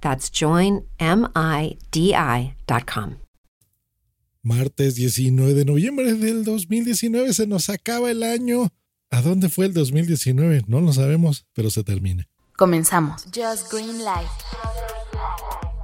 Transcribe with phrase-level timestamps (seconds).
[0.00, 0.90] That's joinmidi.com.
[4.42, 8.68] Martes 19 de noviembre del 2019 se nos acaba el año.
[9.10, 10.62] ¿A dónde fue el 2019?
[10.66, 12.26] No lo sabemos, pero se termina.
[12.56, 13.24] Comenzamos.
[13.24, 14.30] Just Green Life.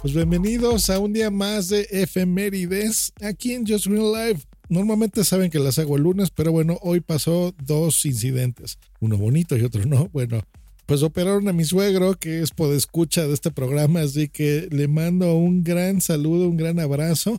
[0.00, 4.46] Pues bienvenidos a un día más de efemérides aquí en Just Green Life.
[4.70, 8.78] Normalmente saben que las hago el lunes, pero bueno, hoy pasó dos incidentes.
[9.00, 10.08] Uno bonito y otro no.
[10.08, 10.42] Bueno,
[10.90, 14.88] pues operaron a mi suegro, que es por escucha de este programa, así que le
[14.88, 17.38] mando un gran saludo, un gran abrazo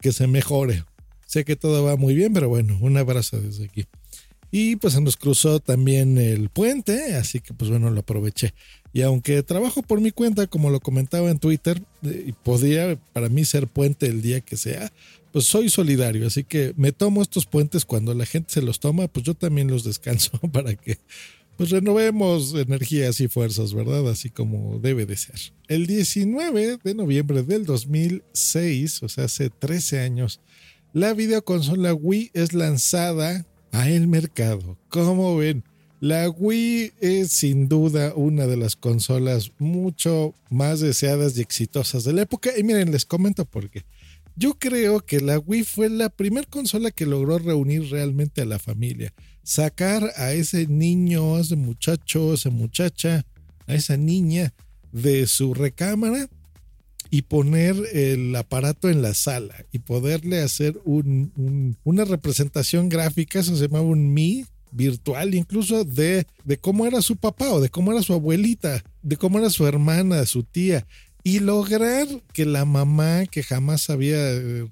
[0.00, 0.82] que se mejore.
[1.24, 3.84] Sé que todo va muy bien, pero bueno, un abrazo desde aquí.
[4.50, 8.52] Y pues se nos cruzó también el puente, así que pues bueno, lo aproveché.
[8.92, 13.44] Y aunque trabajo por mi cuenta, como lo comentaba en Twitter, y podría para mí
[13.44, 14.90] ser puente el día que sea,
[15.30, 19.06] pues soy solidario, así que me tomo estos puentes cuando la gente se los toma,
[19.06, 20.98] pues yo también los descanso para que
[21.58, 24.08] pues renovemos energías y fuerzas, ¿verdad?
[24.08, 25.34] Así como debe de ser.
[25.66, 30.40] El 19 de noviembre del 2006, o sea, hace 13 años,
[30.92, 34.78] la videoconsola Wii es lanzada a el mercado.
[34.88, 35.64] ¿Cómo ven?
[35.98, 42.12] La Wii es sin duda una de las consolas mucho más deseadas y exitosas de
[42.12, 42.50] la época.
[42.56, 43.84] Y miren, les comento por qué.
[44.38, 48.60] Yo creo que la Wii fue la primera consola que logró reunir realmente a la
[48.60, 49.12] familia.
[49.42, 53.26] Sacar a ese niño, a ese muchacho, a esa muchacha,
[53.66, 54.54] a esa niña
[54.92, 56.28] de su recámara
[57.10, 63.66] y poner el aparato en la sala y poderle hacer una representación gráfica, eso se
[63.66, 68.02] llamaba un Mi virtual, incluso de, de cómo era su papá o de cómo era
[68.02, 70.86] su abuelita, de cómo era su hermana, su tía
[71.24, 74.66] y lograr que la mamá que jamás había eh,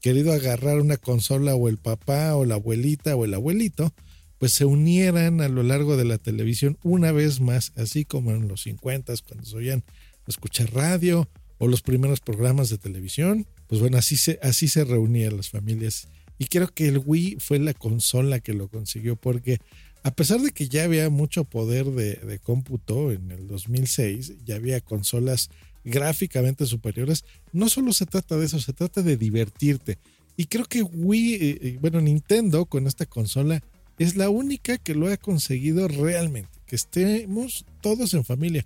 [0.00, 3.92] querido agarrar una consola o el papá o la abuelita o el abuelito,
[4.38, 8.48] pues se unieran a lo largo de la televisión una vez más, así como en
[8.48, 9.84] los 50 cuando se oían
[10.26, 11.28] escuchar radio
[11.58, 16.08] o los primeros programas de televisión, pues bueno, así se, así se reunían las familias.
[16.38, 19.58] Y creo que el Wii fue la consola que lo consiguió, porque
[20.04, 24.54] a pesar de que ya había mucho poder de, de cómputo en el 2006, ya
[24.54, 25.50] había consolas
[25.88, 29.98] gráficamente superiores, no solo se trata de eso, se trata de divertirte.
[30.36, 33.62] Y creo que Wii, eh, eh, bueno, Nintendo con esta consola
[33.98, 38.64] es la única que lo ha conseguido realmente, que estemos todos en familia.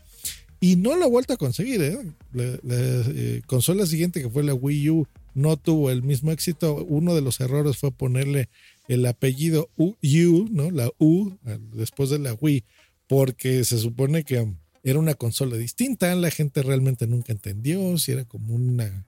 [0.60, 1.82] Y no lo ha vuelto a conseguir.
[1.82, 1.98] ¿eh?
[2.34, 6.84] La, consola siguiente, que fue la Wii U, no tuvo el mismo éxito.
[6.84, 8.48] Uno de los errores fue ponerle
[8.86, 9.96] el apellido U,
[10.50, 10.70] ¿no?
[10.70, 11.32] La U,
[11.72, 12.64] después de la Wii,
[13.08, 16.14] porque se supone que era una consola distinta.
[16.14, 19.06] La gente realmente nunca entendió si era como una,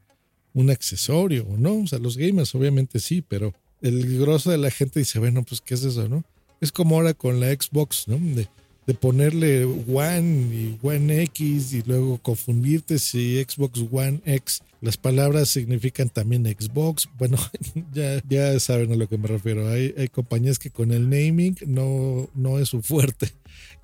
[0.53, 1.81] un accesorio o no.
[1.81, 5.61] O sea, los gamers obviamente sí, pero el grosso de la gente dice, bueno, pues
[5.61, 6.25] ¿qué es eso, no?
[6.61, 8.19] Es como ahora con la Xbox, ¿no?
[8.19, 8.49] De,
[8.87, 15.49] de ponerle One y One X y luego confundirte si Xbox One X, las palabras
[15.49, 17.09] significan también Xbox.
[17.19, 17.39] Bueno,
[17.93, 19.69] ya, ya saben a lo que me refiero.
[19.69, 23.31] Hay, hay compañías que con el naming no, no es su fuerte.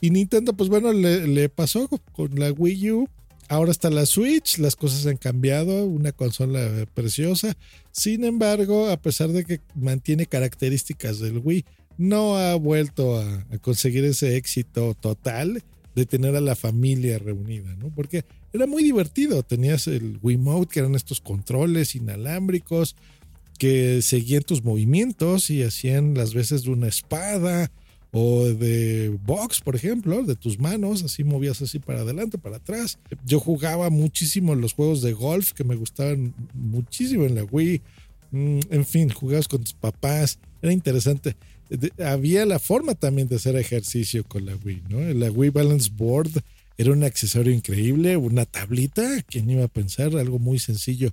[0.01, 3.09] Y Nintendo, pues bueno, le, le pasó con la Wii U
[3.51, 7.57] Ahora está la Switch, las cosas han cambiado, una consola preciosa.
[7.91, 11.65] Sin embargo, a pesar de que mantiene características del Wii,
[12.01, 15.63] no ha vuelto a, conseguir ese éxito total
[15.95, 17.91] de tener a la familia reunida, ¿no?
[17.91, 18.25] Porque
[18.55, 19.43] era muy divertido.
[19.43, 22.97] Tenías el Wiimote, que eran estos controles inalámbricos
[23.59, 27.71] que seguían tus movimientos y hacían las veces de una espada
[28.13, 32.99] o de box, por ejemplo, de tus manos, así movías así para adelante, para atrás.
[33.27, 37.83] Yo jugaba muchísimo los juegos de golf que me gustaban muchísimo en la Wii.
[38.31, 41.37] Mm, en fin, jugabas con tus papás, era interesante.
[42.05, 45.01] Había la forma también de hacer ejercicio con la Wii, ¿no?
[45.15, 46.31] La Wii Balance Board
[46.79, 50.17] era un accesorio increíble, una tablita, ¿quién iba a pensar?
[50.17, 51.13] Algo muy sencillo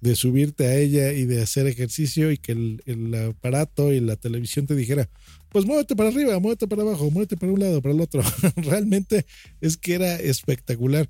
[0.00, 4.66] de subirte a ella y de hacer ejercicio y que el, aparato y la televisión
[4.66, 5.08] te dijera,
[5.48, 8.22] pues muévete para arriba, muévete para abajo, muévete para un lado, para el otro.
[8.56, 9.26] Realmente
[9.60, 11.08] es que era espectacular.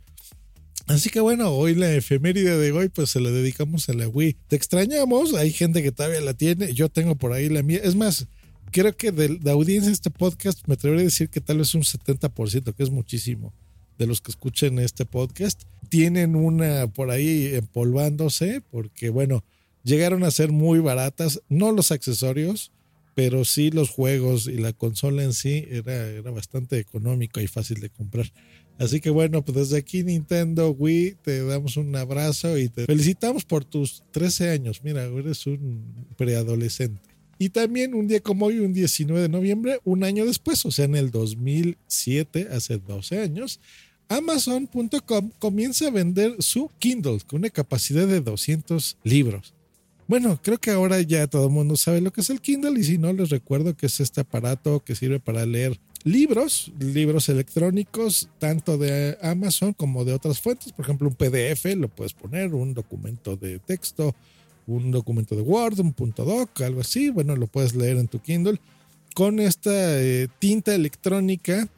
[0.87, 4.37] Así que bueno, hoy la efeméride de hoy pues se la dedicamos a la Wii.
[4.46, 7.81] Te extrañamos, hay gente que todavía la tiene, yo tengo por ahí la mía.
[7.82, 8.28] Es más,
[8.70, 11.74] creo que de la audiencia de este podcast me atrevería a decir que tal vez
[11.74, 13.52] un 70%, que es muchísimo,
[13.98, 19.44] de los que escuchen este podcast, tienen una por ahí empolvándose, porque bueno,
[19.82, 22.72] llegaron a ser muy baratas, no los accesorios,
[23.14, 27.80] pero sí los juegos y la consola en sí era, era bastante económico y fácil
[27.80, 28.30] de comprar.
[28.78, 33.46] Así que bueno, pues desde aquí Nintendo Wii te damos un abrazo y te felicitamos
[33.46, 34.82] por tus 13 años.
[34.84, 37.00] Mira, eres un preadolescente.
[37.38, 40.86] Y también un día como hoy, un 19 de noviembre, un año después, o sea,
[40.86, 43.60] en el 2007, hace 12 años,
[44.08, 49.52] Amazon.com comienza a vender su Kindle con una capacidad de 200 libros.
[50.08, 52.84] Bueno, creo que ahora ya todo el mundo sabe lo que es el Kindle y
[52.84, 58.28] si no, les recuerdo que es este aparato que sirve para leer libros, libros electrónicos,
[58.38, 60.72] tanto de Amazon como de otras fuentes.
[60.72, 64.14] Por ejemplo, un PDF lo puedes poner, un documento de texto,
[64.66, 67.10] un documento de Word, un punto doc, algo así.
[67.10, 68.60] Bueno, lo puedes leer en tu Kindle
[69.14, 71.68] con esta eh, tinta electrónica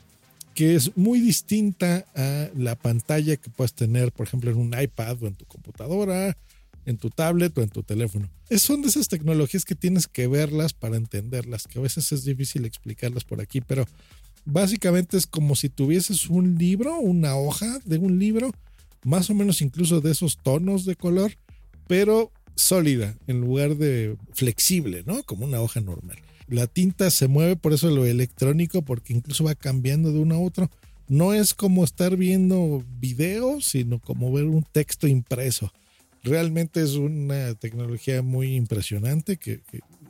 [0.54, 5.22] que es muy distinta a la pantalla que puedes tener, por ejemplo, en un iPad
[5.22, 6.36] o en tu computadora
[6.88, 8.30] en tu tablet o en tu teléfono.
[8.48, 12.24] Es, son de esas tecnologías que tienes que verlas para entenderlas, que a veces es
[12.24, 13.84] difícil explicarlas por aquí, pero
[14.46, 18.52] básicamente es como si tuvieses un libro, una hoja de un libro,
[19.04, 21.32] más o menos incluso de esos tonos de color,
[21.86, 25.22] pero sólida en lugar de flexible, ¿no?
[25.22, 26.18] Como una hoja normal.
[26.48, 30.40] La tinta se mueve, por eso lo electrónico, porque incluso va cambiando de uno a
[30.40, 30.70] otro.
[31.08, 35.72] No es como estar viendo videos, sino como ver un texto impreso
[36.22, 39.60] realmente es una tecnología muy impresionante que,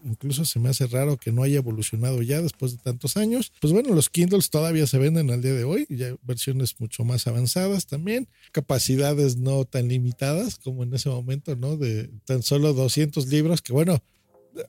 [0.08, 3.52] incluso se me hace raro que no haya evolucionado ya después de tantos años.
[3.60, 7.26] Pues bueno, los Kindles todavía se venden al día de hoy, ya versiones mucho más
[7.26, 11.76] avanzadas también, capacidades no tan limitadas como en ese momento, ¿no?
[11.76, 14.02] De tan solo 200 libros, que bueno,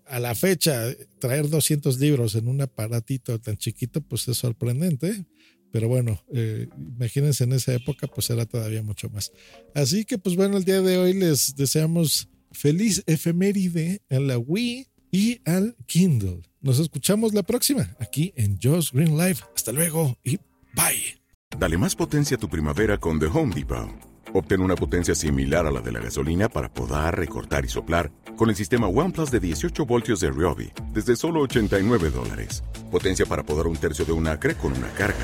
[0.05, 5.25] a la fecha traer 200 libros en un aparatito tan chiquito, pues es sorprendente.
[5.71, 9.31] Pero bueno, eh, imagínense en esa época, pues era todavía mucho más.
[9.75, 14.87] Así que, pues bueno, el día de hoy les deseamos feliz efeméride a la Wii
[15.11, 16.41] y al Kindle.
[16.61, 19.43] Nos escuchamos la próxima aquí en Joe's Green Life.
[19.55, 20.37] Hasta luego y
[20.75, 21.19] bye.
[21.57, 23.89] Dale más potencia a tu primavera con The Home Depot.
[24.33, 28.49] Obtén una potencia similar a la de la gasolina para podar, recortar y soplar con
[28.49, 32.63] el sistema OnePlus de 18 voltios de Ryobi desde solo 89 dólares.
[32.91, 35.17] Potencia para podar un tercio de un acre con una carga.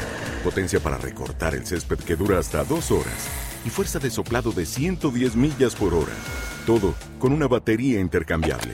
[0.43, 3.27] Potencia para recortar el césped que dura hasta dos horas.
[3.65, 6.13] Y fuerza de soplado de 110 millas por hora.
[6.65, 8.73] Todo con una batería intercambiable.